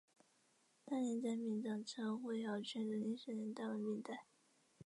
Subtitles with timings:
[0.83, 4.25] 大岭寨明长城灰窑群的历史年代为明代。